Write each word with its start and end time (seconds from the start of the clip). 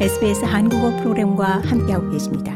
SBS 0.00 0.44
한국어 0.44 0.90
프로그램과 0.96 1.62
함께하고 1.64 2.10
계십니다. 2.10 2.52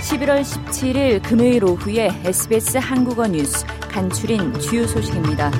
(11월 0.00 0.40
17일) 0.40 1.22
금요일 1.22 1.64
오후에 1.64 2.08
SBS 2.24 2.78
한국어 2.78 3.26
뉴스 3.26 3.66
간추린 3.90 4.58
주요 4.58 4.86
소식입니다. 4.86 5.50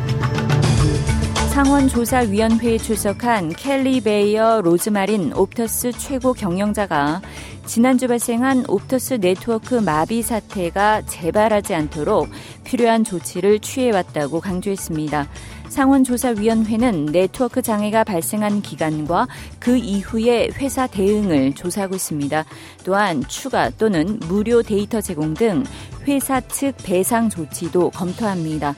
상원조사위원회에 1.52 2.78
출석한 2.78 3.50
켈리 3.50 4.00
베이어 4.00 4.62
로즈마린 4.62 5.34
옵터스 5.34 5.92
최고 5.92 6.32
경영자가 6.32 7.20
지난주 7.66 8.08
발생한 8.08 8.64
옵터스 8.68 9.20
네트워크 9.20 9.74
마비 9.74 10.22
사태가 10.22 11.02
재발하지 11.02 11.74
않도록 11.74 12.30
필요한 12.64 13.04
조치를 13.04 13.58
취해왔다고 13.58 14.40
강조했습니다. 14.40 15.28
상원조사위원회는 15.68 17.06
네트워크 17.06 17.60
장애가 17.60 18.04
발생한 18.04 18.62
기간과 18.62 19.28
그 19.58 19.76
이후의 19.76 20.52
회사 20.52 20.86
대응을 20.86 21.54
조사하고 21.54 21.96
있습니다. 21.96 22.46
또한 22.84 23.22
추가 23.28 23.68
또는 23.68 24.18
무료 24.26 24.62
데이터 24.62 25.02
제공 25.02 25.34
등 25.34 25.64
회사 26.08 26.40
측 26.40 26.74
배상 26.82 27.28
조치도 27.28 27.90
검토합니다. 27.90 28.74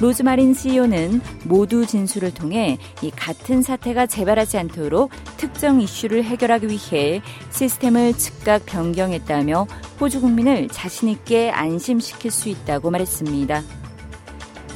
로즈마린 0.00 0.54
CEO는 0.54 1.20
모두 1.44 1.84
진술을 1.84 2.32
통해 2.32 2.78
이 3.02 3.10
같은 3.10 3.62
사태가 3.62 4.06
재발하지 4.06 4.58
않도록 4.58 5.10
특정 5.36 5.80
이슈를 5.80 6.22
해결하기 6.24 6.68
위해 6.68 7.20
시스템을 7.50 8.14
즉각 8.14 8.64
변경했다며 8.66 9.66
호주 10.00 10.20
국민을 10.20 10.68
자신있게 10.68 11.50
안심시킬 11.50 12.30
수 12.30 12.48
있다고 12.48 12.90
말했습니다. 12.90 13.62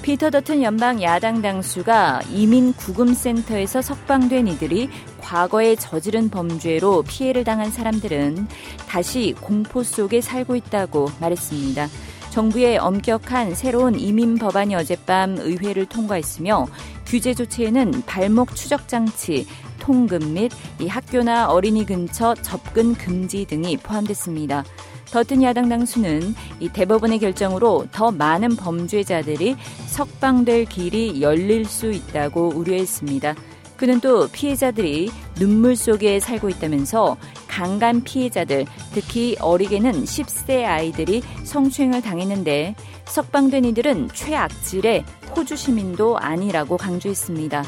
피터 0.03 0.31
더튼 0.31 0.65
연방 0.65 1.01
야당 1.01 1.43
당수가 1.43 2.23
이민 2.33 2.73
구금센터에서 2.73 3.81
석방된 3.81 4.49
이들이 4.49 4.89
과거에 5.21 5.77
저지른 5.77 6.29
범죄로 6.29 7.03
피해를 7.03 7.45
당한 7.45 7.71
사람들은 7.71 8.49
다시 8.89 9.33
공포 9.41 9.85
속에 9.85 10.21
살고 10.21 10.57
있다고 10.57 11.09
말했습니다. 11.21 11.89
정부의 12.33 12.79
엄격한 12.79 13.55
새로운 13.55 14.01
이민 14.01 14.37
법안이 14.37 14.75
어젯밤 14.75 15.37
의회를 15.37 15.85
통과했으며 15.85 16.67
규제 17.05 17.35
조치에는 17.35 18.05
발목 18.07 18.57
추적 18.57 18.89
장치, 18.89 19.47
통금 19.79 20.33
및 20.33 20.51
이 20.81 20.89
학교나 20.89 21.51
어린이 21.51 21.85
근처 21.85 22.35
접근 22.37 22.95
금지 22.95 23.45
등이 23.45 23.77
포함됐습니다. 23.77 24.65
더튼 25.11 25.43
야당 25.43 25.69
당수는 25.69 26.35
이 26.59 26.71
대법원의 26.71 27.19
결정으로 27.19 27.89
더 27.93 28.11
많은 28.11 28.57
범죄자들이 28.57 29.57
석방될 29.89 30.65
길이 30.65 31.21
열릴 31.21 31.67
수 31.67 31.93
있다고 31.93 32.55
우려했습니다. 32.55 33.35
그는 33.77 34.01
또 34.01 34.27
피해자들이 34.29 35.11
눈물 35.35 35.77
속에 35.77 36.19
살고 36.19 36.49
있다면서 36.49 37.19
강간 37.53 38.03
피해자들, 38.03 38.65
특히 38.95 39.37
어리게는 39.39 40.05
10세 40.05 40.65
아이들이 40.65 41.23
성추행을 41.45 42.01
당했는데 42.01 42.75
석방된 43.05 43.67
이들은 43.67 44.09
최악질의 44.15 45.05
호주 45.37 45.57
시민도 45.57 46.17
아니라고 46.17 46.79
강조했습니다. 46.79 47.63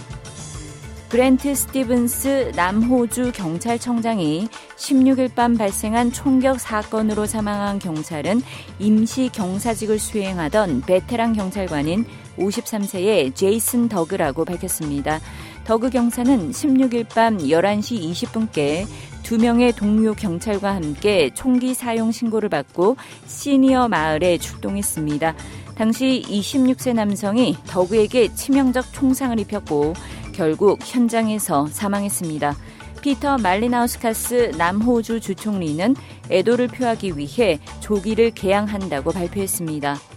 그랜트 1.11 1.55
스티븐스 1.55 2.53
남호주 2.57 3.33
경찰청장이 3.33 4.49
16일 4.77 5.35
밤 5.35 5.55
발생한 5.57 6.13
총격 6.13 6.59
사건으로 6.59 7.27
사망한 7.27 7.79
경찰은 7.79 8.41
임시 8.79 9.29
경사직을 9.33 9.99
수행하던 9.99 10.81
베테랑 10.81 11.35
경찰관인 11.35 12.07
53세의 12.39 13.35
제이슨 13.35 13.89
더그라고 13.91 14.47
밝혔습니다. 14.47 15.21
더그 15.65 15.91
경사는 15.91 16.51
16일 16.51 17.09
밤 17.11 17.39
11시 17.39 18.11
20분께 18.13 18.87
두 19.25 19.39
명의 19.39 19.73
동료 19.73 20.13
경찰과 20.13 20.75
함께 20.75 21.31
총기 21.33 21.73
사용 21.73 22.13
신고를 22.13 22.51
받고 22.51 22.97
시니어 23.27 23.89
마을에 23.89 24.37
출동했습니다. 24.37 25.35
당시 25.75 26.23
26세 26.29 26.93
남성이 26.93 27.57
더그에게 27.67 28.35
치명적 28.35 28.93
총상을 28.93 29.41
입혔고 29.41 29.95
결국 30.33 30.79
현장에서 30.83 31.67
사망했습니다. 31.67 32.55
피터 33.01 33.39
말리나우스카스 33.39 34.53
남호주 34.59 35.21
주총리는 35.21 35.97
애도를 36.31 36.69
표하기 36.69 37.17
위해 37.17 37.59
조기를 37.81 38.33
개항한다고 38.33 39.11
발표했습니다. 39.11 40.14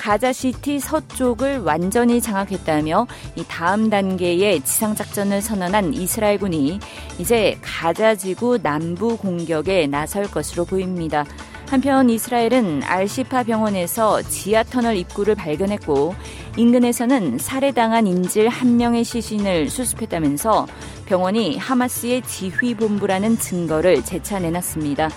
가자시티 0.00 0.80
서쪽을 0.80 1.58
완전히 1.58 2.22
장악했다며 2.22 3.06
이 3.36 3.44
다음 3.46 3.90
단계의 3.90 4.62
지상작전을 4.62 5.42
선언한 5.42 5.92
이스라엘군이 5.92 6.80
이제 7.18 7.58
가자지구 7.60 8.60
남부 8.62 9.18
공격에 9.18 9.86
나설 9.86 10.24
것으로 10.30 10.64
보입니다. 10.64 11.26
한편 11.68 12.08
이스라엘은 12.08 12.82
알시파 12.82 13.42
병원에서 13.42 14.22
지하 14.22 14.62
터널 14.62 14.96
입구를 14.96 15.34
발견했고 15.34 16.14
인근에서는 16.56 17.36
살해당한 17.36 18.06
인질 18.06 18.48
한 18.48 18.78
명의 18.78 19.04
시신을 19.04 19.68
수습했다면서 19.68 20.66
병원이 21.04 21.58
하마스의 21.58 22.22
지휘본부라는 22.22 23.38
증거를 23.38 24.02
재차 24.02 24.38
내놨습니다. 24.38 25.10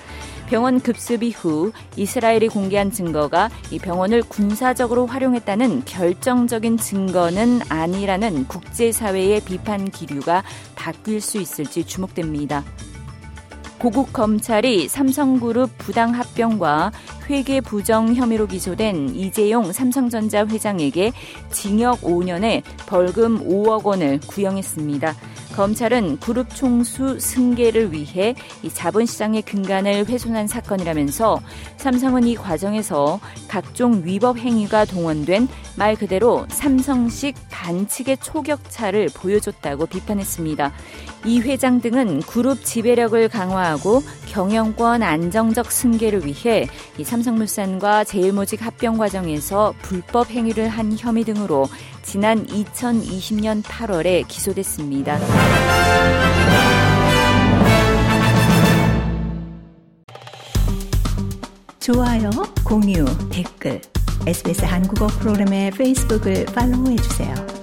병원 0.53 0.79
급습 0.79 1.23
이후 1.23 1.71
이스라엘이 1.95 2.47
공개한 2.47 2.91
증거가 2.91 3.49
이 3.71 3.79
병원을 3.79 4.21
군사적으로 4.21 5.07
활용했다는 5.07 5.85
결정적인 5.85 6.77
증거는 6.77 7.61
아니라는 7.69 8.47
국제사회의 8.47 9.41
비판 9.41 9.89
기류가 9.89 10.43
바뀔 10.75 11.21
수 11.21 11.39
있을지 11.39 11.83
주목됩니다. 11.83 12.63
고국 13.79 14.13
검찰이 14.13 14.89
삼성그룹 14.89 15.75
부당 15.79 16.13
합병과 16.13 16.91
회계 17.31 17.59
부정 17.59 18.13
혐의로 18.13 18.45
기소된 18.45 19.15
이재용 19.15 19.71
삼성전자 19.71 20.45
회장에게 20.45 21.13
징역 21.49 22.01
5년에 22.01 22.61
벌금 22.85 23.39
5억 23.39 23.85
원을 23.85 24.19
구형했습니다. 24.27 25.15
검찰은 25.53 26.19
그룹 26.19 26.53
총수 26.53 27.19
승계를 27.19 27.93
위해 27.93 28.35
이 28.63 28.69
자본시장의 28.69 29.43
근간을 29.43 30.07
훼손한 30.07 30.47
사건이라면서 30.47 31.39
삼성은 31.77 32.27
이 32.27 32.35
과정에서 32.35 33.19
각종 33.47 34.01
위법 34.03 34.37
행위가 34.37 34.85
동원된 34.85 35.47
말 35.75 35.95
그대로 35.95 36.45
삼성식 36.49 37.35
반칙의 37.49 38.17
초격차를 38.17 39.09
보여줬다고 39.13 39.85
비판했습니다. 39.85 40.73
이 41.25 41.39
회장 41.39 41.79
등은 41.79 42.21
그룹 42.21 42.63
지배력을 42.65 43.29
강화하고 43.29 44.01
경영권 44.27 45.03
안정적 45.03 45.71
승계를 45.71 46.25
위해 46.25 46.67
이 46.97 47.03
삼성물산과 47.03 48.03
제일모직 48.03 48.65
합병 48.65 48.97
과정에서 48.97 49.73
불법 49.81 50.29
행위를 50.31 50.67
한 50.67 50.95
혐의 50.97 51.23
등으로 51.23 51.67
지난 52.03 52.45
2020년 52.45 53.63
8월에 53.63 54.27
기소됐습니다. 54.27 55.17
좋아요, 61.79 62.29
공유, 62.63 63.05
댓글, 63.29 63.81
SBS 64.27 64.65
한국어 64.65 65.07
프로그램의 65.07 65.71
페이스북을 65.71 66.45
팔로우해 66.45 66.95
주세요. 66.97 67.62